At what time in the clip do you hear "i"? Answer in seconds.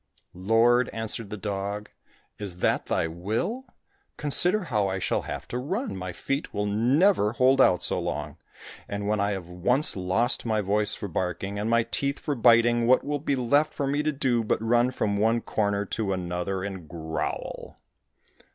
4.87-4.97, 9.19-9.29